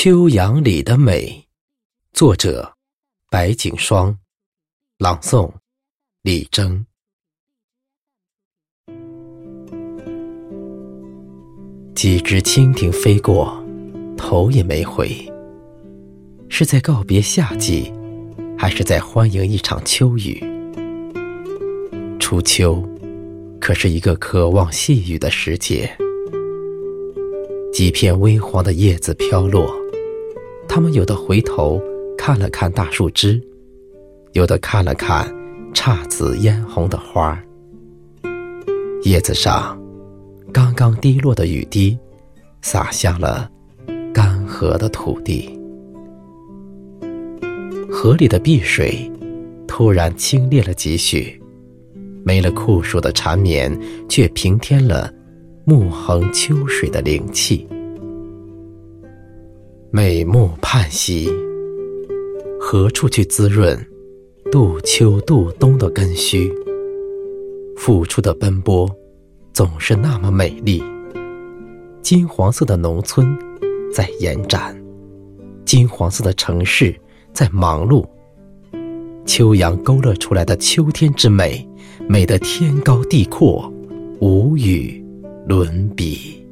[0.00, 1.44] 秋阳里的美，
[2.12, 2.72] 作者
[3.28, 4.16] 白景霜，
[4.96, 5.50] 朗诵
[6.22, 6.86] 李征。
[11.96, 13.60] 几只蜻蜓飞过，
[14.16, 15.10] 头也没回。
[16.48, 17.92] 是在告别夏季，
[18.56, 20.40] 还是在欢迎一场秋雨？
[22.20, 22.88] 初秋，
[23.60, 25.92] 可是一个渴望细雨的时节。
[27.72, 29.72] 几片微黄的叶子飘落，
[30.68, 31.82] 他们有的回头
[32.16, 33.42] 看了看大树枝，
[34.32, 35.26] 有的看了看
[35.72, 37.42] 姹紫嫣红的花儿。
[39.02, 39.80] 叶子上
[40.52, 41.98] 刚刚滴落的雨滴，
[42.62, 43.50] 洒向了
[44.12, 45.58] 干涸的土地。
[47.90, 49.10] 河里的碧水
[49.66, 51.40] 突然清冽了几许，
[52.24, 53.76] 没了酷暑的缠绵，
[54.08, 55.12] 却平添了。
[55.64, 57.68] 暮横秋水的灵气，
[59.90, 61.30] 美目盼兮，
[62.60, 63.74] 何处去滋润
[64.52, 66.52] 度秋度冬的根须？
[67.74, 68.86] 付出的奔波
[69.54, 70.82] 总是那么美丽。
[72.02, 73.34] 金黄色的农村
[73.90, 74.78] 在延展，
[75.64, 76.94] 金黄色的城市
[77.32, 78.04] 在忙碌。
[79.24, 81.66] 秋阳勾勒出来的秋天之美，
[82.06, 83.72] 美得天高地阔，
[84.20, 85.02] 无与。
[85.46, 86.46] 伦比。